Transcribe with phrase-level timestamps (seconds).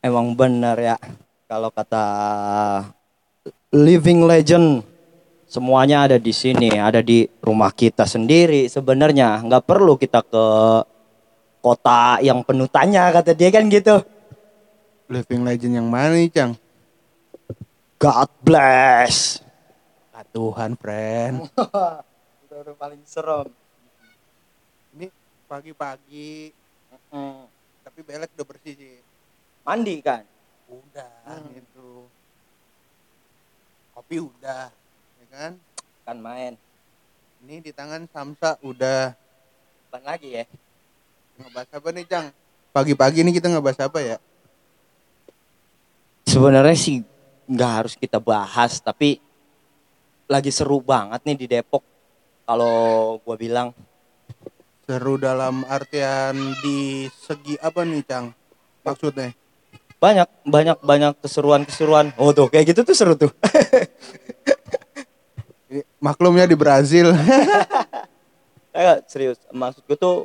[0.00, 0.96] Emang benar ya.
[1.44, 2.04] Kalau kata
[3.68, 4.80] living legend
[5.44, 8.64] semuanya ada di sini, ada di rumah kita sendiri.
[8.64, 10.46] Sebenarnya nggak perlu kita ke
[11.60, 14.00] kota yang penuh tanya kata dia kan gitu.
[15.12, 16.56] Living legend yang mana nih, Cang?
[18.00, 19.44] God bless.
[20.16, 21.44] Ah, Tuhan, friend.
[22.48, 23.52] Itu udah paling serem.
[24.96, 25.12] Ini
[25.44, 26.56] pagi-pagi,
[27.84, 29.09] tapi belek udah bersih sih.
[29.64, 30.24] Mandi kan?
[30.70, 31.50] Udah, Hmm.
[31.52, 32.06] gitu.
[33.92, 34.72] Kopi udah,
[35.20, 35.52] ya kan?
[36.06, 36.54] Kan main.
[37.44, 39.12] Ini di tangan Samsa udah.
[39.90, 40.44] Kapan lagi ya?
[41.40, 42.26] Ngebahas apa nih, Cang?
[42.70, 44.16] Pagi-pagi nih kita ngebahas apa ya?
[46.30, 47.02] Sebenarnya sih
[47.50, 49.18] nggak harus kita bahas, tapi
[50.30, 51.82] lagi seru banget nih di Depok.
[52.46, 53.74] Kalau gua bilang
[54.86, 56.34] Seru dalam artian
[56.66, 58.34] di segi apa nih, Cang?
[58.82, 59.30] Maksudnya?
[60.00, 62.16] Banyak banyak banyak keseruan-keseruan.
[62.16, 63.28] Oh tuh kayak gitu tuh seru tuh.
[66.02, 67.12] Maklumnya di Brazil.
[68.74, 69.38] Enggak, serius.
[69.52, 70.24] Maksud gue tuh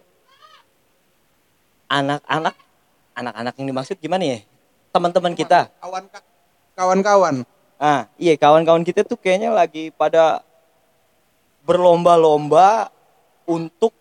[1.91, 2.55] anak-anak
[3.13, 4.39] anak-anak yang dimaksud gimana ya?
[4.95, 5.67] Teman-teman kita.
[5.83, 6.07] Kawan
[6.73, 7.35] kawan-kawan.
[7.75, 10.39] Ah, iya kawan-kawan kita tuh kayaknya lagi pada
[11.67, 12.87] berlomba-lomba
[13.43, 13.91] untuk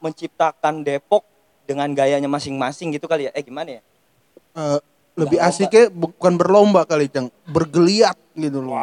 [0.00, 1.28] menciptakan Depok
[1.68, 3.30] dengan gayanya masing-masing gitu kali ya.
[3.36, 3.82] Eh gimana ya?
[4.52, 4.78] Eh,
[5.12, 7.28] lebih asiknya bukan berlomba kali cang.
[7.48, 8.76] Bergeliat gitu loh.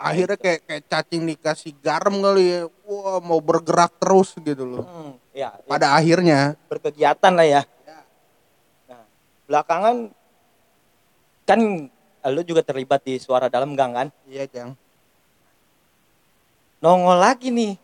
[0.00, 2.60] Akhirnya kayak kayak cacing dikasih garam kali ya.
[2.88, 4.84] Wah mau bergerak terus gitu loh.
[4.84, 6.56] Hmm, ya, ya, pada akhirnya.
[6.68, 7.62] Berkegiatan lah ya.
[7.84, 7.98] Ya.
[8.88, 9.04] Nah,
[9.48, 9.96] belakangan
[11.44, 11.60] kan
[12.24, 14.08] lu juga terlibat di suara dalam gang kan?
[14.24, 14.72] iya cang.
[16.80, 17.80] Nongol lagi nih.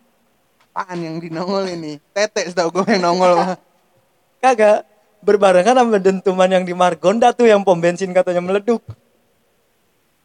[0.71, 2.01] apaan yang dinongol ini?
[2.15, 3.59] Tete setahu gue yang nongol mah
[4.45, 4.90] Kagak.
[5.21, 8.81] Berbarengan sama dentuman yang di Margonda tuh yang pom bensin katanya meleduk.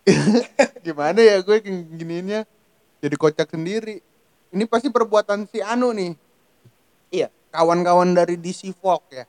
[0.86, 1.58] gimana ya gue
[1.98, 2.46] gininya
[3.02, 4.06] jadi kocak sendiri
[4.54, 6.14] ini pasti perbuatan si Anu nih
[7.10, 7.34] Iya.
[7.50, 9.26] kawan-kawan dari DC Folk ya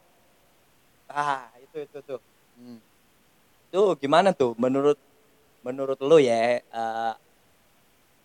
[1.06, 2.20] Ah, itu itu tuh.
[2.58, 2.82] Hmm.
[3.70, 4.98] Tuh gimana tuh menurut
[5.62, 7.12] menurut lu ya eh,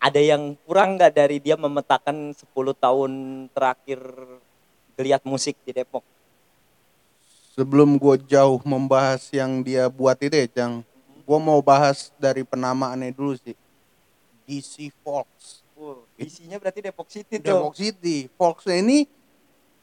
[0.01, 3.11] ada yang kurang nggak dari dia memetakan 10 tahun
[3.53, 4.01] terakhir
[4.97, 6.01] geliat musik di Depok?
[7.61, 10.81] Sebelum gue jauh membahas yang dia buat itu ya Cang
[11.21, 13.53] gue mau bahas dari penamaannya dulu sih
[14.43, 15.61] DC Folks
[16.15, 17.45] isinya berarti Depok City tuh.
[17.47, 19.05] Depok City Folks ini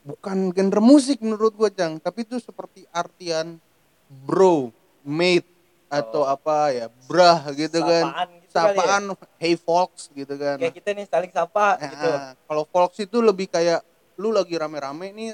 [0.00, 3.62] bukan genre musik menurut gue Cang tapi itu seperti artian
[4.08, 5.46] bro mate
[5.86, 6.28] atau Oh.
[6.28, 8.76] apa ya brah gitu kan Sapaan gitu kali ya?
[8.76, 9.02] sapaan
[9.38, 12.10] hey folks gitu kan Kayak kita nih saling sapa Nah, gitu.
[12.44, 13.80] kalau folks itu lebih kayak
[14.14, 15.30] lu lagi rame-rame nih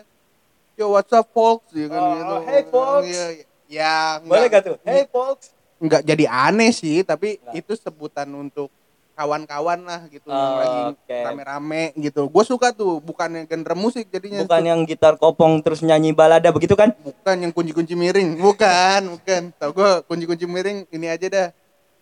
[0.74, 2.34] yo what's up folks ya kan Oh, gitu.
[2.44, 3.18] hey, folks.
[3.64, 4.76] Ya Boleh enggak- gak tuh?
[4.82, 5.46] Hey folks.
[5.76, 7.54] nggak jadi aneh sih tapi Nggak.
[7.58, 8.70] itu sebutan untuk
[9.12, 11.18] kawan-kawan lah gitu yang Oh, lagi oke.
[11.20, 16.10] rame-rame gitu gue suka tuh bukannya genre musik jadinya Bukan yang gitar kopong terus nyanyi
[16.10, 16.94] balada begitu kan?
[16.96, 21.48] bukan yang kunci-kunci miring bukan bukan tau gue kunci-kunci miring ini aja dah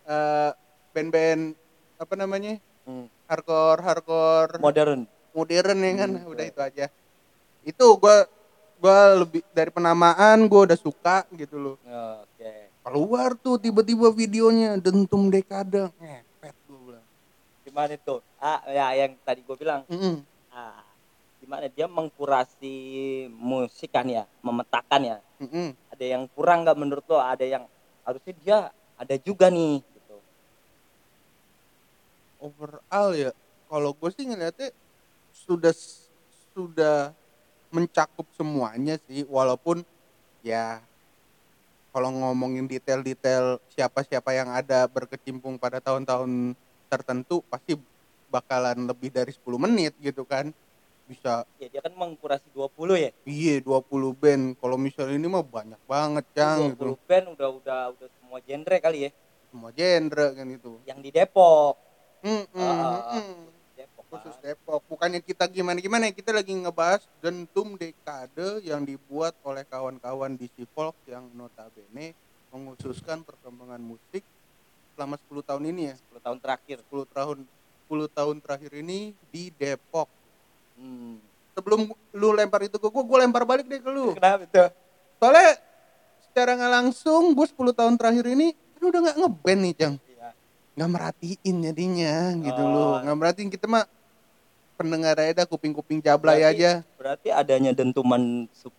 [0.03, 0.51] Eh,
[0.93, 1.55] band-band
[1.97, 5.01] apa namanya Hmm, hardcore hardcore modern.
[5.33, 6.87] modern ya kan Hmm, udah itu aja
[7.63, 8.17] itu gue
[8.83, 11.77] gua lebih dari penamaan gue udah suka gitu loh
[12.27, 12.75] Oke.
[12.83, 17.07] keluar tuh tiba-tiba videonya dentum dekade ngepet gue bilang
[17.63, 18.19] Gimana tuh?
[18.43, 19.87] Ah, ya yang tadi gue bilang.
[19.87, 20.27] Mm-mm.
[20.51, 20.83] Ah,
[21.39, 22.75] gimana dia mengkurasi
[23.31, 25.17] musik kan ya, memetakan ya.
[25.39, 25.71] Mm-mm.
[25.95, 27.23] Ada yang kurang nggak menurut lo?
[27.23, 27.65] Ada yang
[28.03, 28.59] harusnya dia
[28.99, 29.79] ada juga nih.
[29.79, 30.17] Gitu.
[32.43, 33.31] overall ya
[33.71, 34.75] kalau gue sih ngeliatnya
[35.31, 35.71] sudah
[36.53, 37.15] sudah
[37.73, 39.81] mencakup semuanya sih walaupun
[40.45, 40.85] ya
[41.93, 46.57] kalau ngomongin detail-detail siapa-siapa yang ada berkecimpung pada tahun-tahun
[46.89, 47.77] tertentu pasti
[48.29, 50.53] bakalan lebih dari 10 menit gitu kan
[51.05, 53.11] bisa Ya dia kan mengkurasi 20 ya.
[53.29, 57.81] iya 20 band kalau misalnya ini mah banyak banget cang 20 gitu band udah udah
[57.93, 59.11] udah semua genre kali ya.
[59.53, 61.75] semua genre kan itu Yang di Depok.
[62.23, 63.52] Mm, mm, Ah, mm.
[64.15, 64.35] Khusus.
[64.39, 70.47] Depok bukannya kita gimana gimana kita lagi ngebahas dentum dekade yang dibuat oleh kawan-kawan di
[70.69, 72.13] Folk yang notabene
[72.49, 74.21] mengkhususkan perkembangan musik
[74.93, 76.77] selama 10 tahun ini ya 10 tahun terakhir.
[76.85, 77.39] 10 tahun
[77.89, 78.99] 10 tahun terakhir ini
[79.29, 80.09] di Depok
[80.73, 81.21] Hmm.
[81.53, 84.73] sebelum lu lempar itu ke gua gua lempar balik deh ke lu Kenapa tuh?
[85.17, 85.61] soalnya
[86.23, 90.33] secara nggak langsung gua 10 tahun terakhir ini kan udah nggak ngeband nih Cang Iya.
[90.73, 92.69] nggak merhatiin jadinya gitu Oh.
[92.69, 93.85] loh nggak merhatiin kita mah
[94.83, 96.73] pendengar aja dah kuping-kuping jablay Berarti- aja.
[96.95, 98.71] berarti adanya dentuman 10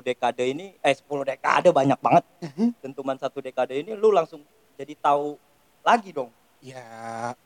[0.00, 2.24] dekade ini eh 10 dekade banyak banget.
[2.80, 4.40] Dentuman satu dekade ini lu langsung
[4.74, 5.36] jadi tahu
[5.80, 6.32] lagi dong.
[6.58, 6.82] Ya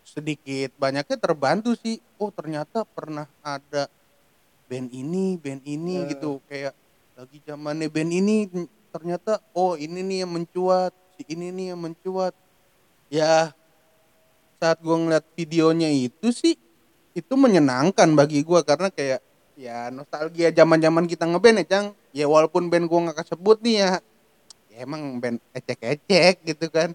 [0.03, 1.99] sedikit banyaknya terbantu sih.
[2.17, 3.91] Oh ternyata pernah ada
[4.65, 6.15] band ini band ini Eh.
[6.15, 6.39] gitu.
[6.45, 6.73] Kayak
[7.13, 8.37] lagi zamannya band ini
[8.89, 12.33] ternyata oh ini nih yang mencuat si ini nih yang mencuat.
[13.09, 13.55] Ya
[14.57, 16.57] saat gua ngeliat videonya itu sih
[17.17, 19.25] itu menyenangkan bagi gua karena kayak
[19.57, 21.87] ya nostalgia zaman zaman kita ngeband ya cang.
[22.13, 23.91] Ya walaupun band gua nggak kesebut nih ya
[24.69, 26.93] ya emang band ecek-ecek gitu kan.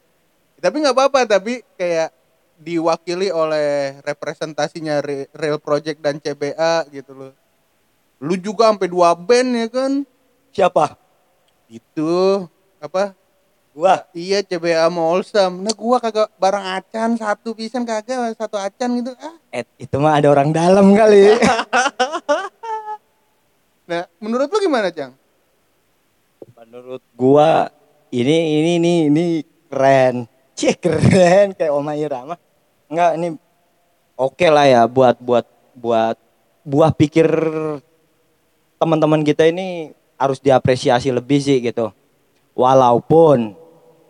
[0.62, 2.13] Tapi nggak apa-apa tapi kayak
[2.62, 7.33] diwakili oleh representasinya Re- Real Project dan CBA gitu loh.
[8.21, 9.91] Lu juga sampai dua band ya kan?
[10.53, 10.94] Siapa?
[11.65, 12.45] Itu
[12.77, 13.17] apa
[13.71, 18.89] gua iya CBA sama Olsam nah gua kagak bareng acan satu pisan kagak satu acan
[19.00, 19.12] gitu.
[19.18, 19.35] Ah.
[19.51, 21.31] Eh itu mah ada orang dalam kali.
[23.91, 25.12] Nah menurut lu gimana cang?
[26.56, 27.68] Menurut gua
[28.07, 29.25] ini ini ini ini
[29.68, 30.31] keren.
[30.56, 31.51] Cih keren.
[31.51, 32.39] Kayak Oma Irama
[32.91, 33.27] enggak ini
[34.19, 35.47] oke lah ya buat buat
[35.79, 36.19] buat
[36.67, 37.27] buah pikir
[38.75, 41.91] teman-teman kita ini harus diapresiasi lebih sih gitu.
[42.51, 43.56] Walaupun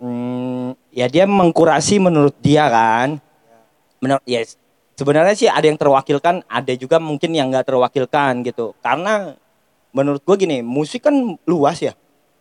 [0.02, 3.22] hmm, ya dia mengkurasi menurut dia kan.
[4.02, 4.42] Menurut ya
[4.98, 8.74] sebenarnya sih ada yang terwakilkan ada juga mungkin yang nggak terwakilkan gitu.
[8.82, 9.38] Karena
[9.94, 11.14] menurut gua gini musik kan
[11.46, 11.94] luas ya.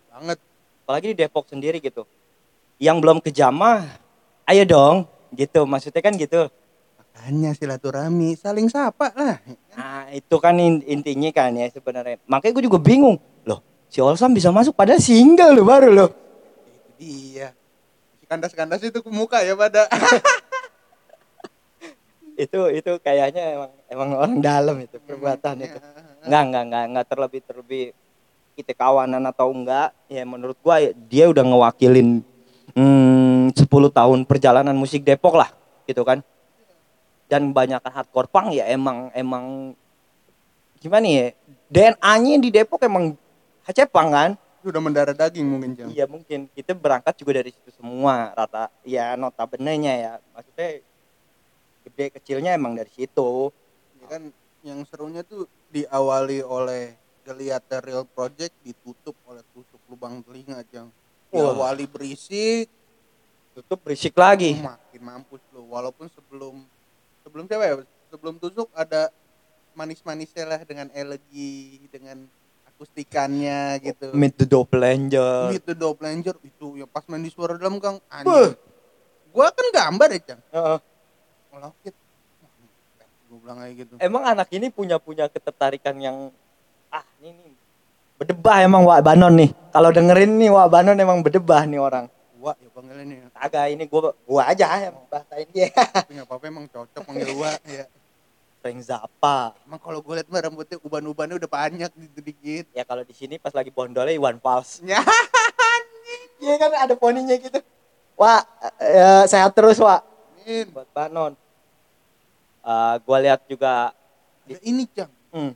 [0.08, 0.40] Banget.
[0.88, 2.08] Apalagi di Depok sendiri gitu.
[2.80, 3.84] Yang belum ke Jamah
[4.48, 4.96] ayo dong.
[5.36, 6.48] Gitu maksudnya kan gitu.
[6.96, 9.36] Makanya silaturahmi saling sapa lah.
[9.76, 12.18] Nah itu kan in- intinya kan ya sebenarnya.
[12.24, 13.20] Makanya gue juga bingung.
[13.44, 13.60] Loh
[13.90, 16.10] si Olsam bisa masuk pada single loh baru loh
[17.00, 19.88] si kandas-kandas itu ke muka ya pada
[22.40, 25.78] itu itu kayaknya emang emang orang dalam itu perbuatan itu.
[26.24, 27.84] Nggak nggak nggak nggak terlebih terlebih
[28.56, 32.24] kita kawanan atau enggak ya menurut gua dia udah ngewakilin
[32.76, 35.52] hmm, 10 tahun perjalanan musik Depok lah
[35.84, 36.24] gitu kan.
[37.28, 39.76] Dan banyak hardcore punk ya emang emang
[40.80, 41.26] gimana ya
[41.70, 43.14] DNA-nya di Depok emang
[43.68, 44.30] Hacepang kan
[44.68, 46.50] udah mendarah daging mungkin cang iya mungkin.
[46.52, 50.12] Kita berangkat juga dari situ semua rata ya notabene-nya ya.
[50.36, 50.84] Maksudnya
[51.88, 53.48] gede kecilnya emang dari situ.
[54.02, 54.22] Ya kan
[54.60, 56.92] yang serunya tuh diawali oleh
[57.24, 60.88] geliat Real Project ditutup oleh tusuk lubang telinga Wah.
[61.32, 62.68] diawali berisik.
[63.56, 64.60] Tutup berisik lagi.
[64.60, 66.64] Makin mampus lo walaupun sebelum
[67.24, 67.74] sebelum siapa ya?
[68.10, 69.08] Sebelum tusuk ada
[69.78, 72.26] manis-manisnya lah dengan elegi dengan
[72.80, 74.08] akustikannya gitu.
[74.16, 78.00] Meet the Doppelganger itu Doppelganger itu ya pas main di suara dalam kang.
[78.08, 78.56] Anjing.
[79.36, 80.40] Gua kan gambar ya cang.
[80.48, 80.78] Heeh.
[81.52, 81.94] ngelokit.
[83.28, 83.92] Gue bilang kayak gitu.
[84.00, 86.32] Emang anak ini punya punya ketertarikan yang
[86.88, 87.54] ah ini nih
[88.16, 89.52] berdebah emang Wak Banon nih.
[89.76, 92.08] Kalau dengerin nih Wak Banon emang berdebah nih orang.
[92.40, 95.68] Gua ya panggilannya agak ini gua gua aja yang bahasain dia
[96.08, 97.84] nggak apa-apa emang cocok panggil gua ya
[98.60, 99.56] Frank Zappa.
[99.64, 102.64] Emang kalau gue liat mah rambutnya uban-ubannya udah banyak gitu dikit.
[102.76, 104.80] Ya kalau di sini pas lagi bondolnya Iwan Fals.
[106.40, 107.60] Ya iya kan ada poninya gitu.
[108.16, 108.42] Wak
[108.80, 110.00] eh, sehat terus Wak.
[110.40, 110.72] Min.
[110.72, 111.36] buat Banon
[112.60, 113.96] Eh, gua lihat juga
[114.44, 115.08] ada ini cang.
[115.32, 115.52] Hmm,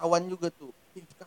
[0.00, 0.74] kawan juga tuh.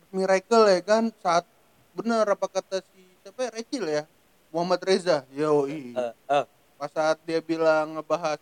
[0.09, 1.45] Miracle ya kan saat
[1.93, 4.03] bener apa kata si siapa ya Recil ya?
[4.49, 5.23] Muhammad Reza.
[5.31, 8.41] Yo eh, eh, pas saat dia bilang ngebahas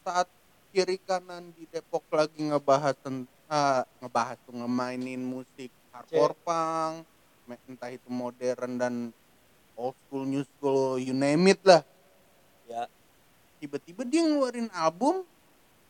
[0.00, 0.30] saat
[0.70, 7.02] kiri kanan di Depok lagi ngebahas tentang ngebahas tuh ngemainin musik hardcore punk
[7.50, 8.94] me- entah itu modern dan
[9.74, 11.82] old school new school you name it lah.
[12.70, 12.86] Ya.
[13.58, 15.26] Tiba-tiba dia ngeluarin album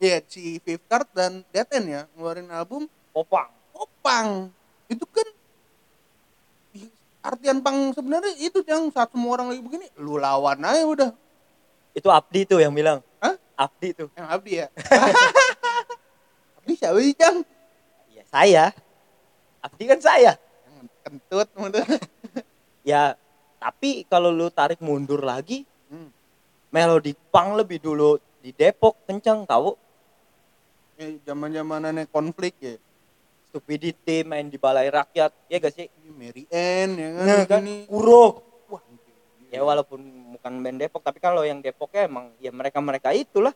[0.01, 3.53] ya si Fifth Card dan Dead End ya ngeluarin album popang.
[3.77, 4.49] Popang.
[4.89, 5.29] Itu kan
[7.21, 11.11] artian pang sebenarnya itu yang saat semua orang lagi begini lu lawan aja udah.
[11.93, 13.05] Itu Abdi tuh yang bilang?
[13.61, 14.09] Abdi tuh.
[14.17, 14.67] Yang Abdi ya?
[16.57, 17.37] Abdi siapa sih Cang?
[18.09, 18.65] ya saya.
[19.61, 20.33] Abdi kan saya.
[20.65, 21.85] Yang kentut mundur
[22.91, 23.13] ya
[23.61, 26.07] tapi kalau lu tarik mundur lagi Hmm.
[26.71, 29.75] melodi punk lebih dulu di Depok kenceng tahu
[30.95, 32.79] Eh, zaman-zamanannya konflik ya?
[33.49, 35.33] Stupidity main di balai rakyat.
[35.49, 35.89] Ya gak sih?
[35.91, 37.89] Ini Mary Ann ya kan, nah, kan ini.
[37.89, 38.50] Kuro
[39.51, 40.01] ya walaupun
[40.39, 43.53] bukan band Depok tapi kalau yang Depoknya emang ya mereka mereka itulah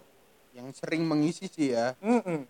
[0.51, 2.45] yang sering mengisi sih ya Mm-mm.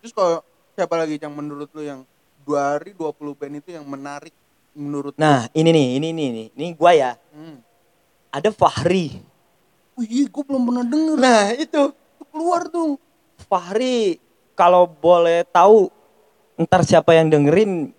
[0.00, 0.40] terus kalau
[0.72, 2.00] siapa lagi yang menurut lu yang
[2.48, 4.32] dua hari 20 band itu yang menarik
[4.72, 5.20] menurut lu?
[5.20, 7.56] nah ini nih ini nih ini ini gua ya hmm.
[8.32, 9.36] ada Fahri
[9.96, 11.16] Wih, gue belum pernah denger.
[11.16, 11.88] nah itu
[12.20, 13.00] Itu keluar tuh.
[13.48, 14.20] Fahri
[14.52, 15.88] kalau boleh tahu
[16.56, 17.92] ntar siapa yang dengerin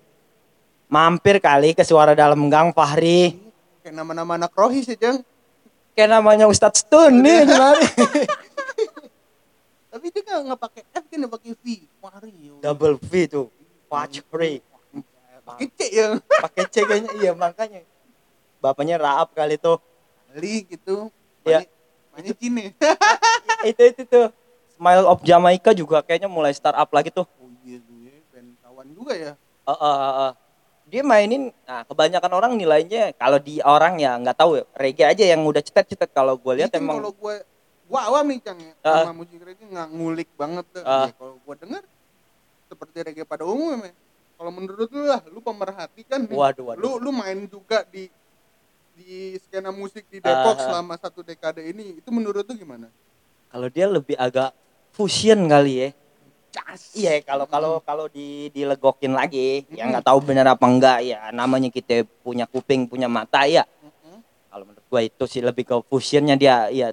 [0.90, 3.47] mampir kali ke suara dalam gang Fahri
[3.88, 5.24] kayak nama-nama anak rohis ya Jang
[5.96, 7.80] kayak namanya Ustadz Stun nih gimana?
[9.96, 11.66] tapi dia nggak nggak pakai F kan dia pakai V.
[12.04, 13.48] Fahri double V tuh.
[13.88, 14.60] Fahri
[15.48, 16.20] pakai C ya.
[16.20, 17.80] Pakai C kayaknya iya makanya.
[18.60, 19.80] Bapaknya Raab kali tuh.
[20.36, 21.08] Kali gitu.
[21.48, 21.64] Ya.
[22.12, 22.76] Banyak Cine
[23.72, 24.36] itu itu tuh
[24.76, 27.24] Smile of Jamaica juga kayaknya mulai start up lagi tuh.
[27.40, 28.20] Oh iya tuh ya.
[28.68, 29.32] Kawan juga ya.
[29.64, 30.32] Eh, eh, eh, eh.
[30.88, 35.24] Dia mainin nah kebanyakan orang nilainya kalau di orang ya nggak tahu ya, reggae aja
[35.28, 37.36] yang udah cetek-cetek kalau gue lihat emang kalau gue
[37.88, 41.08] gue awam nih Cang ya sama musik reggae nggak ngulik banget tuh Ah.
[41.08, 41.84] Ya, kalau gue denger
[42.68, 43.92] seperti reggae pada umumnya
[44.38, 48.08] kalau menurut lu lah lu pemerhati kan nih waduh waduh lu lu main juga di
[48.96, 50.64] di skena musik di Depok Ah.
[50.72, 52.88] selama satu dekade ini itu menurut lu gimana?
[53.48, 54.52] kalau dia lebih agak
[54.92, 55.90] fusion kali ya.
[56.98, 61.70] Iya kalau kalau kalau di dilegokin lagi ya nggak tahu benar apa enggak ya namanya
[61.70, 63.64] kita punya kuping punya mata ya.
[63.84, 64.20] Mm-mm.
[64.50, 66.92] kalau menurut gua itu sih lebih ke fusionnya dia ya.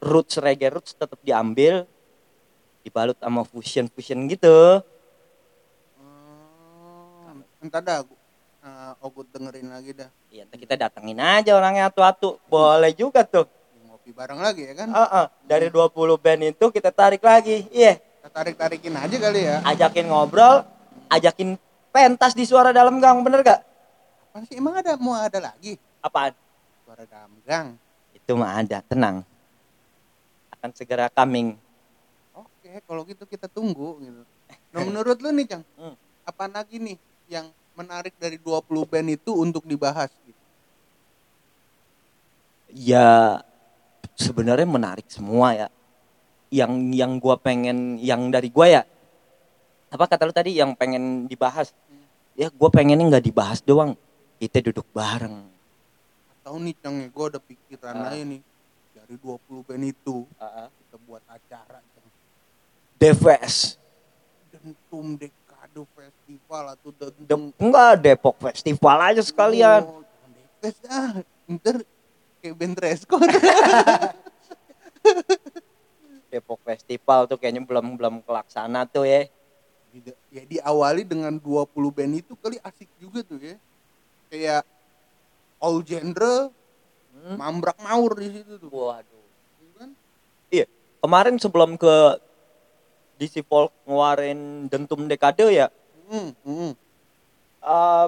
[0.00, 1.84] Roots reggae roots tetap diambil
[2.80, 4.80] dibalut sama fusion fusion gitu.
[6.00, 8.00] Hmm, entar dah
[8.64, 10.08] eh, Ogut dengerin lagi dah.
[10.32, 12.40] Ya ntar kita datengin aja orangnya atu-atu.
[12.48, 13.44] Boleh juga tuh.
[13.84, 14.88] Ngopi bareng lagi ya kan?
[14.88, 18.00] Heeh, dari 20 band itu kita tarik lagi iya.
[18.00, 19.56] kita tarik tarikin aja kali ya.
[19.64, 20.60] Ajakin ngobrol
[21.08, 21.56] ajakin
[21.90, 23.60] pentas di suara dalam gang bener gak?
[24.30, 25.80] Apa sih emang ada mau ada lagi?
[26.04, 26.36] Apaan?
[26.84, 27.74] Suara dalam gang.
[28.14, 29.26] Itu mah ada tenang.
[30.54, 31.56] Akan segera coming.
[32.36, 34.22] Oke kalau gitu kita tunggu gitu.
[34.70, 35.96] Nah menurut lu nih Cang Hmm.
[36.22, 36.94] apa lagi nih
[37.26, 40.38] yang menarik dari 20 band itu untuk dibahas gitu?
[42.70, 43.42] Ya
[44.14, 45.66] sebenarnya menarik semua ya
[46.50, 48.82] yang yang gua pengen yang dari gua ya.
[49.90, 50.58] Apa kata lu tadi?
[50.58, 51.74] Yang pengen dibahas.
[52.38, 53.94] Ya gua pengennya nggak dibahas doang.
[54.38, 55.46] Kita duduk bareng.
[56.40, 58.10] Atau nih Cang ya gue ada pikiran Ah.
[58.10, 58.40] aja nih.
[58.96, 62.08] Dari 20 band itu kita buat acara Cang
[62.96, 63.76] Deves
[64.50, 69.86] dentum dekado festival atau dentum enggak Depok Festival aja sekalian.
[69.86, 70.02] Oh,
[70.60, 71.22] dekes ah.
[71.46, 71.84] Ntar
[72.40, 72.76] kayak band
[76.30, 79.26] Depok Festival tuh kayaknya belum belum kelaksana tuh ya.
[79.90, 83.56] Tidak- ya diawali dengan 20 band itu kali asik juga tuh ya.
[84.30, 84.62] Kayak
[85.58, 86.54] all genre
[87.10, 87.36] Hmm.
[87.36, 88.70] mambrak maur di situ tuh.
[88.70, 89.24] Waduh.
[89.58, 89.90] Iya kan?
[91.02, 92.22] Kemarin sebelum ke
[93.18, 95.68] DC Folk ngeluarin Dentum Dekade ya.
[96.06, 96.72] Hmm, hmm.
[97.60, 98.06] eh,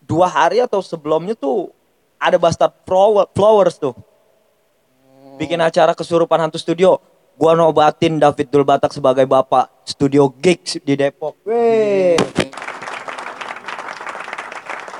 [0.00, 1.74] dua hari atau sebelumnya tuh
[2.16, 3.92] ada Bastard Flower- Flowers tuh.
[3.92, 5.36] Oh.
[5.40, 7.00] bikin acara kesurupan hantu studio
[7.42, 11.34] gua nobatin David Dul Batak sebagai bapak studio gigs di Depok.
[11.42, 12.14] Weh.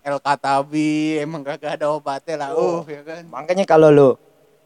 [0.03, 2.83] El Katabi emang kagak ada obatnya lah Oh.
[2.83, 3.23] uh ya kan?
[3.31, 4.19] Makanya kalau lu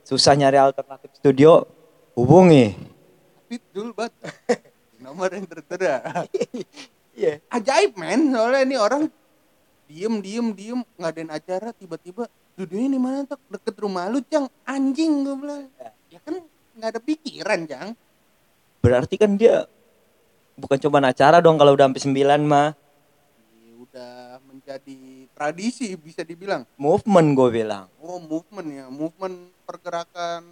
[0.09, 1.69] susah nyari alternatif studio
[2.17, 2.73] hubungi.
[3.45, 4.09] Pitbull bat
[5.05, 6.01] nomor yang tertera.
[7.17, 7.41] Iya.
[7.49, 8.29] Ajaib men.
[8.33, 9.09] Soalnya ini orang
[9.89, 10.81] diem diem diem.
[11.01, 14.49] Ngadain acara tiba-tiba studionya di mana tuh deket rumah lu cang.
[14.65, 15.65] Anjing gue bilang.
[16.13, 16.45] Ya kan
[16.77, 17.91] nggak ada pikiran cang
[18.85, 19.65] berarti kan dia
[20.61, 22.69] bukan cuma acara dong kalau udah sampai sembilan mah
[23.57, 24.15] Ya, udah
[24.47, 26.65] menjadi tradisi bisa dibilang.
[26.79, 27.91] Movement gue bilang.
[28.01, 28.87] Oh movement ya.
[28.89, 30.47] Movement pergerakan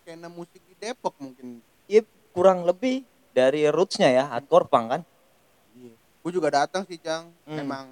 [0.00, 1.60] skena musik di Depok mungkin.
[1.90, 3.02] Iya kurang lebih
[3.34, 5.02] dari rootsnya ya hardcore punk kan?
[5.76, 5.94] Iya.
[6.22, 7.58] Gue juga datang sih cang Hmm.
[7.58, 7.86] emang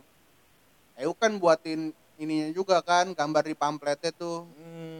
[0.95, 1.90] Ayo kan buatin
[2.23, 4.47] ininya juga kan gambar di pamfletnya tuh.
[4.54, 4.93] Hmm,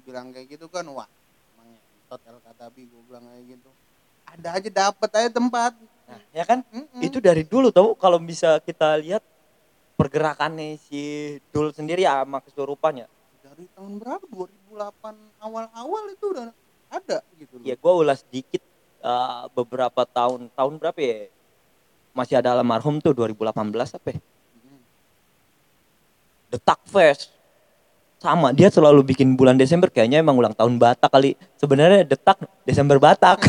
[0.00, 1.06] dibilang kayak gitu kan wah
[1.54, 3.70] emang ngentot El Katabi gue bilang kayak gitu.
[4.24, 5.72] Ada aja dapet aja tempat.
[6.08, 6.64] Nah, ya kan?
[6.72, 7.04] Mm-mm.
[7.04, 9.22] itu dari dulu tau kalau bisa kita lihat
[9.94, 13.08] pergerakannya si Dul sendiri ya sama kesurupan ya
[13.60, 14.24] dari tahun berapa?
[14.72, 16.48] 2008 awal-awal itu udah
[16.88, 17.66] ada gitu loh.
[17.68, 18.62] Ya gue ulas dikit
[19.04, 21.28] eh, beberapa tahun tahun berapa ya?
[22.16, 23.52] Masih ada almarhum tuh 2018
[24.00, 24.18] apa ya?
[24.64, 24.80] Mm.
[26.56, 27.36] Detak Fest
[28.20, 31.40] sama dia selalu bikin bulan Desember kayaknya emang ulang tahun Batak kali.
[31.56, 32.36] Sebenarnya Detak
[32.68, 33.40] Desember Batak.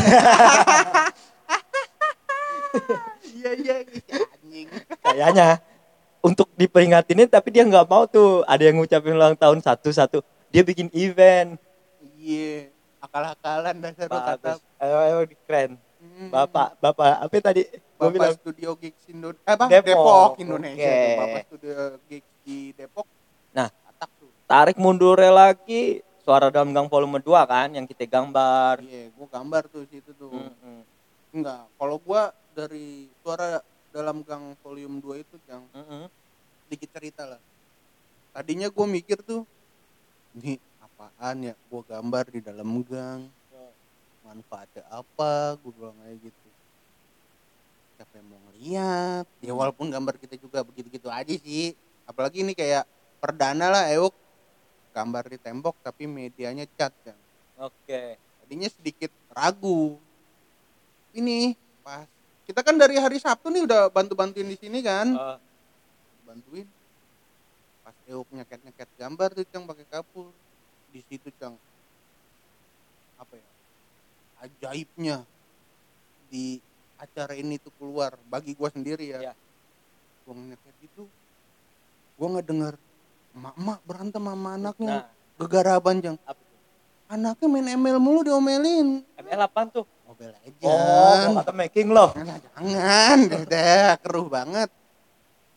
[3.42, 4.64] Iya iya iya,
[5.02, 5.48] kayaknya.
[6.22, 8.46] Untuk diperingatinnya tapi dia nggak mau tuh.
[8.48, 10.24] Ada yang ngucapin ulang tahun satu-satu.
[10.48, 11.58] Dia bikin event.
[12.16, 12.70] Iya
[13.02, 15.70] akal-akalan dasar kata emang keren.
[16.02, 16.30] Mm.
[16.34, 17.62] bapak bapak apa tadi?
[17.98, 19.64] Bapak bilang Studio Gigs Indonesia apa?
[19.68, 19.86] Depok.
[19.90, 20.86] Depok, Indonesia.
[20.86, 21.18] Tuh.
[21.18, 21.74] Bapak Studio
[22.08, 23.06] Gigs di Depok.
[23.52, 23.81] Nah.
[24.52, 26.04] Tarik mundurnya lagi.
[26.22, 28.84] Suara dalam gang volume 2 kan yang kita gambar.
[28.84, 30.28] Iya gua gambar tuh situ tuh.
[30.30, 30.84] Mm-mm.
[31.32, 36.06] enggak kalau gua dari suara dalam gang volume 2 itu yang Mm-mm.
[36.68, 37.40] sedikit cerita lah.
[38.32, 39.44] Tadinya gue mikir tuh
[40.36, 41.54] ini apaan ya?
[41.68, 43.28] Gue gambar di dalam gang.
[44.24, 45.58] Manfaatnya apa?
[45.60, 46.48] Gue bilang kayak gitu.
[47.98, 49.26] Siapa yang mau ngeliat?
[49.44, 51.76] Ya walaupun gambar kita juga begitu-gitu aja sih.
[52.08, 52.88] Apalagi ini kayak
[53.20, 54.21] perdana lah Euk
[54.92, 57.16] gambar di tembok tapi medianya cat kan
[57.62, 58.18] Oke.
[58.42, 59.94] tadinya sedikit ragu.
[61.14, 61.54] Ini
[61.86, 62.10] pas
[62.42, 65.14] kita kan dari hari Sabtu nih udah bantu-bantuin di sini kan?
[65.14, 65.38] Eh,
[66.26, 66.66] bantuin.
[67.86, 70.34] Pas Euk nyeket nyeket gambar tuh cang pakai kapur.
[70.90, 71.54] Di situ cang
[73.16, 73.48] apa ya
[74.42, 75.22] ajaibnya
[76.26, 76.58] di
[76.98, 78.18] acara ini tuh keluar.
[78.26, 79.30] Bagi gua sendiri ya.
[79.30, 79.34] Iya.
[80.26, 81.06] gua nyeket itu
[82.18, 82.74] gua nggak dengar
[83.32, 84.96] emak-emak berantem sama anaknya.
[85.40, 86.52] Nah, apa tuh?
[87.12, 89.04] anaknya main ML mulu diomelin.
[89.20, 89.84] ML apaan tuh?
[90.08, 92.16] Mobile Legends Oh, kata making love.
[92.16, 93.18] Nah, jangan.
[93.28, 94.68] Deh, deh keruh banget.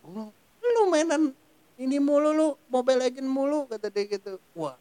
[0.03, 1.31] Gua lu mainan
[1.79, 2.47] ini mulu lu.
[2.67, 4.35] Mobile Legend mulu kata dia gitu.
[4.55, 4.75] Wah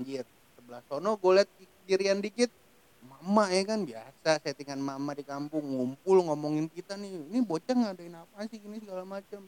[0.00, 0.24] anjir.
[0.56, 1.48] Sebelah sono gue liat
[1.84, 2.48] kirian dikit.
[3.04, 3.84] Mama ya kan?
[3.84, 5.60] Biasa settingan mama di kampung.
[5.60, 7.32] Ngumpul ngomongin kita nih.
[7.32, 8.60] Ini bocah ngadain apa sih?
[8.64, 9.44] Ini segala macam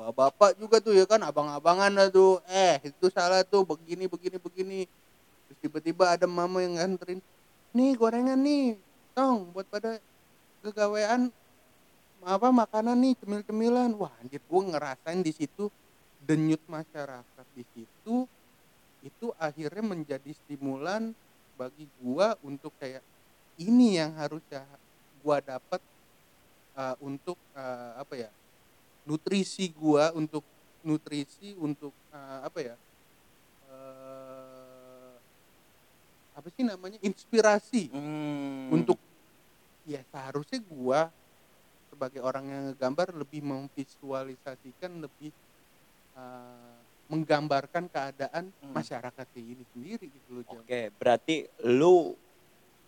[0.00, 1.20] bapak-bapak juga tuh ya kan?
[1.20, 2.40] Abang-abangan tuh.
[2.48, 4.80] Eh itu salah tuh begini begini begini.
[5.60, 7.20] Tiba-tiba ada mama yang nganterin
[7.76, 8.80] nih gorengan nih
[9.12, 10.00] tong buat pada
[10.64, 11.28] kegawean
[12.24, 13.92] apa makanan nih cemil-cemilan.
[14.00, 15.68] Wah anjir gue ngerasain di situ
[16.24, 18.24] denyut masyarakat di situ.
[19.04, 21.12] Itu akhirnya menjadi stimulan
[21.60, 23.04] bagi gua untuk kayak
[23.60, 24.64] ini yang harusnya
[25.20, 25.80] gua dapat
[26.72, 28.30] uh, untuk uh, apa ya
[29.10, 30.46] nutrisi gua untuk
[30.86, 32.74] nutrisi untuk uh, apa ya
[33.66, 35.12] uh,
[36.38, 38.70] apa sih namanya inspirasi Hmm.
[38.70, 38.96] untuk
[39.82, 41.10] ya seharusnya gua
[41.90, 45.34] sebagai orang yang ngegambar lebih memvisualisasikan lebih
[46.14, 46.78] uh,
[47.10, 48.70] menggambarkan keadaan Hmm.
[48.70, 50.46] masyarakat gini sendiri gitu loh.
[50.46, 52.14] Oke, berarti lu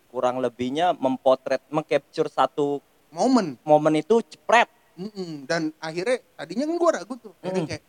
[0.07, 2.79] kurang lebihnya mempotret, mengcapture satu
[3.11, 4.71] momen momen itu cepret.
[4.93, 5.49] Mm-mm.
[5.49, 7.33] dan akhirnya tadinya kan gua ragu tuh.
[7.41, 7.69] Akhirnya Mm.
[7.69, 7.83] kayak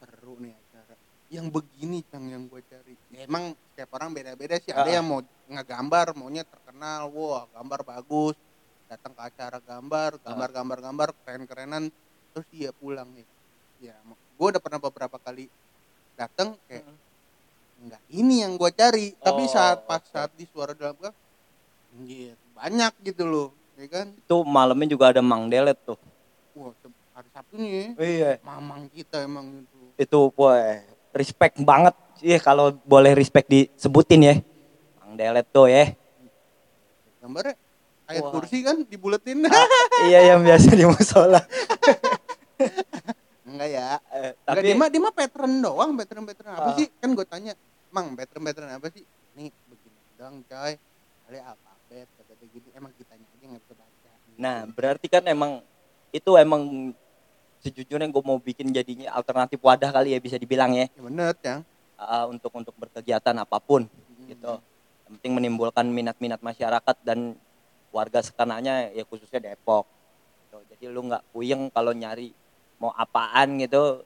[0.00, 0.94] seru nih acara.
[1.28, 2.94] Yang begini cang yang gua cari.
[3.10, 4.70] Ya, emang setiap orang beda-beda sih.
[4.70, 4.94] Ada Ah.
[5.00, 7.10] yang mau ngegambar maunya terkenal.
[7.10, 8.36] Wah gambar bagus.
[8.86, 11.84] Datang ke acara gambar gambar gambar gambar keren kerenan
[12.30, 13.26] terus dia pulang ya.
[13.90, 13.94] Ya
[14.34, 15.46] gue udah pernah beberapa kali
[16.14, 16.84] datang kayak
[17.80, 19.12] enggak ini yang gua cari.
[19.18, 20.08] Tapi Oh, saat pas oke.
[20.08, 20.96] saat di suara dalam
[21.94, 25.98] anjir banyak gitu loh ya kan Itu malamnya juga ada Mang Delet tuh.
[26.52, 26.70] wah
[27.12, 28.30] hari Sabtu nih Iya.
[28.40, 30.82] mamang kita emang itu Itu boy,
[31.12, 34.34] respect banget sih kalau boleh respect disebutin ya.
[34.96, 35.94] Mang Delet tuh ya.
[37.18, 37.54] gambarnya
[38.04, 38.32] ayat Wah.
[38.32, 39.48] kursi kan dibuletin
[40.04, 41.40] iya yang biasa di musola.
[43.44, 46.74] enggak ya Eh, enggak tapi dia mah dia mah pattern doang pattern pattern apa Ah.
[46.74, 47.52] sih kan gue tanya
[47.88, 50.74] mang pattern pattern apa sih nih begini dong coy
[51.24, 55.64] kali alfabet kata dia gini emang kitanya aja nggak bisa baca nah berarti kan emang
[56.12, 56.92] itu emang
[57.64, 60.84] sejujurnya gue mau bikin jadinya alternatif wadah kali ya bisa dibilang ya.
[60.92, 61.56] Ya bener ya
[61.96, 63.88] uh, untuk untuk berkegiatan apa pun
[64.28, 64.60] gitu.
[65.08, 67.32] Yang penting menimbulkan minat-minat masyarakat dan
[67.88, 69.88] warga sekitarnya ya khususnya Depok
[70.44, 70.58] gitu.
[70.76, 72.36] jadi lu nggak puyeng kalau nyari
[72.76, 74.04] mau apaan gitu.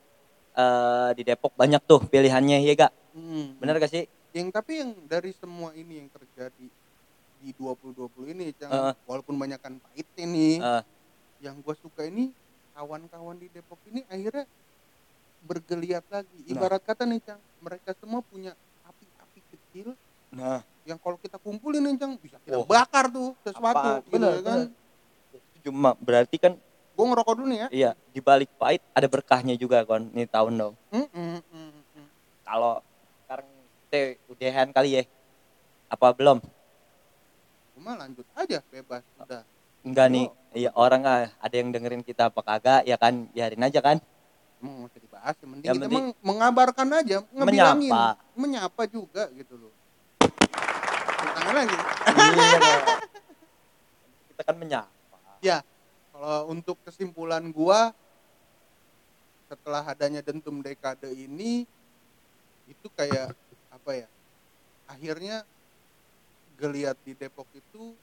[0.59, 3.59] Eh, di Depok banyak tuh pilihannya ya gak Hmm.
[3.59, 4.07] bener gak sih?
[4.31, 6.70] Yang tapi yang dari semua ini yang terjadi
[7.38, 8.92] di 2020 ini Cang, Heeh.
[9.05, 10.83] walaupun banyak kan pahitnya nih Eh,
[11.40, 12.35] yang gue suka ini
[12.72, 14.44] kawan-kawan di Depok ini akhirnya
[15.38, 16.51] bergeliat lagi Nah.
[16.53, 19.94] ibarat kata nih Cang mereka semua punya api-api kecil
[20.29, 22.66] nah yang kalau kita kumpulin nih Cang bisa kita Oh.
[22.66, 24.03] bakar tuh sesuatu Apaan?
[24.03, 24.61] gitu Bener, ya kan
[25.31, 26.53] itu cuma berarti kan
[26.90, 30.59] gue ngerokok dulu nih ya iya di balik pahit ada berkahnya juga kon ini tahun
[30.59, 32.09] dong Mm, mm, mm, mm.
[32.42, 32.83] kalau
[33.22, 33.46] sekarang
[33.85, 35.03] kita udahan kali ya
[35.88, 36.42] apa belum
[37.78, 39.46] Gua mah lanjut aja bebas udah.
[39.86, 43.30] Enggak nih iya orang ah, ada yang dengerin kita apa kagak ya kan?
[43.30, 44.02] Biarin aja kan?
[44.58, 47.86] Emang usah dibahas penting Yang kita emang mengabarkan aja ngebilangin.
[47.94, 48.18] Menyapa.
[48.34, 49.72] menyapa juga gitu loh.
[51.22, 51.76] Tangan lagi.
[51.78, 52.58] Iya,
[54.34, 55.18] kita kan menyapa.
[55.38, 55.62] Ya,
[56.10, 57.94] kalau untuk kesimpulan gua
[59.46, 61.62] setelah adanya dentum dekade ini
[62.66, 63.38] itu kayak
[63.70, 64.08] apa ya?
[64.90, 65.46] Akhirnya
[66.58, 67.94] geliat di Depok itu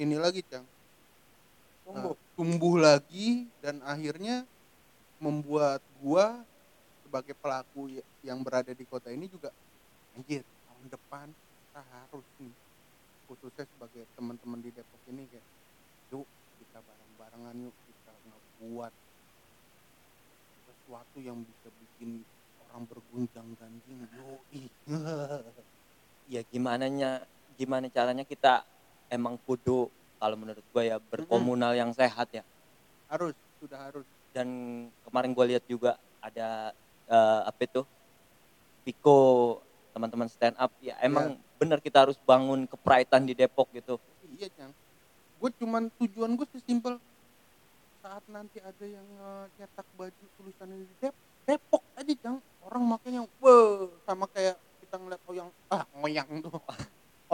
[0.00, 0.64] ini lagi, Cang.
[1.86, 2.12] Tumbuh.
[2.12, 4.42] Eh, tumbuh lagi dan akhirnya
[5.22, 6.44] membuat gua
[7.06, 9.54] sebagai pelaku yang berada di kota ini juga
[10.18, 12.54] anjir, tahun depan kita harus nih
[13.30, 15.46] khususnya sebagai teman-teman di Depok ini kayak
[16.10, 16.26] yuk
[16.58, 18.92] kita bareng-barengan yuk kita ngebuat
[20.66, 22.26] sesuatu yang bisa bikin
[22.66, 24.62] orang berguncang ganjing yoi
[26.32, 27.10] ya gimana nya
[27.54, 28.66] gimana caranya kita
[29.06, 32.42] emang kudu kalau menurut gue ya berkomunal yang sehat ya.
[33.06, 34.06] Harus sudah harus.
[34.34, 34.48] Dan
[35.08, 36.72] kemarin gue lihat juga ada
[37.08, 37.82] eh, apa itu?
[38.84, 39.18] Piko
[39.96, 43.96] teman-teman stand up ya emang bener kita harus bangun kepraitan di Depok gitu.
[44.36, 44.72] Iya cang.
[45.40, 47.00] Gue cuman tujuan gue sesimpel
[48.04, 51.14] saat nanti ada yang eh, nyetak baju tulisannya di Dep
[51.48, 52.36] Depok aja cang.
[52.66, 56.60] Orang makanya wah sama kayak kita ngeliat oh yang ah ngoyang tuh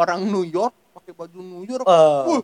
[0.02, 1.86] orang New York pakai baju New York.
[1.86, 2.42] Eh, Wuh,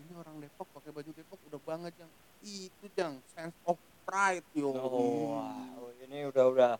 [0.00, 3.76] ini orang Depok pakai baju Depok udah banget yang itu jang sense of
[4.08, 4.72] pride yo.
[4.72, 6.72] Oh, wow, ini udah udah.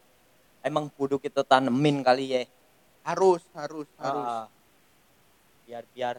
[0.64, 2.42] Emang kudu kita tanemin kali ya.
[3.04, 4.24] Harus harus harus.
[4.24, 4.46] Ah,
[5.68, 6.16] biar biar.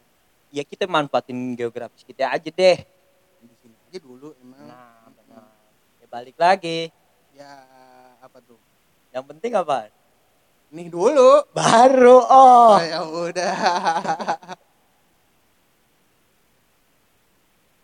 [0.50, 2.78] Ya kita manfaatin geografis kita aja deh.
[3.42, 4.66] Di sini aja dulu emang.
[4.66, 5.46] Nah benar.
[6.02, 6.90] Ya balik lagi.
[7.38, 7.66] Ya
[8.22, 8.58] apa tuh?
[9.14, 9.90] Yang penting apa
[10.70, 11.44] nih dulu.
[11.54, 12.78] Baru oh.
[12.78, 13.54] Oh, ya udah.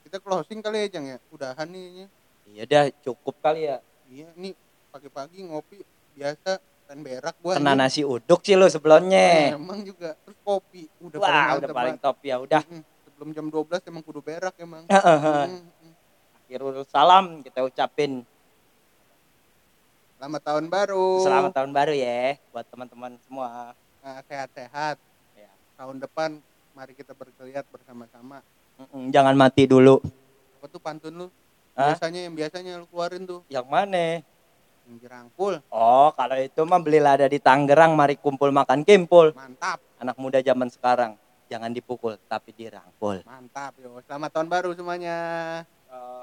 [0.06, 1.18] Kita closing kali ya jang ya?
[1.34, 2.06] Udahan nih ini.
[2.54, 3.82] iya dah cukup kali ya.
[4.10, 4.54] Iya nih.
[4.94, 5.84] Pagi-pagi ngopi
[6.16, 7.60] biasa dan berak gua.
[7.60, 10.16] Kena nasi uduk sih lo sebelumnya emang juga.
[10.24, 10.88] Terus kopi.
[11.04, 12.64] Udah wah paling udah paling top ya udah.
[12.64, 12.84] Mm-mm.
[13.04, 14.88] sebelum jam 12 emang kudu berak emang.
[14.88, 15.20] Heeh.
[15.52, 15.92] Mm-mm.
[16.46, 18.22] akhirul salam kita ucapin
[20.26, 21.22] selamat tahun baru.
[21.22, 23.78] Selamat tahun baru ya buat teman-teman semua.
[24.02, 24.98] Nah, sehat-sehat.
[25.38, 25.54] Ya.
[25.78, 26.42] tahun depan
[26.74, 28.42] mari kita bergeliat bersama-sama.
[28.82, 30.02] Mm-mm, jangan mati dulu.
[30.58, 31.28] Apa tuh pantun lu?
[31.78, 31.94] Hah?
[31.94, 33.46] biasanya yang biasanya lu keluarin tuh.
[33.54, 34.26] Yang mana?
[34.90, 39.30] Yang dirangkul oh kalau itu mah beli lada di Tangerang mari kumpul makan kimpul.
[39.38, 39.78] Mantap.
[40.02, 41.22] Anak muda zaman sekarang
[41.54, 43.22] jangan dipukul tapi dirangkul.
[43.30, 44.02] Mantap yo.
[44.10, 45.18] Selamat tahun baru semuanya.
[45.86, 46.22] Eh,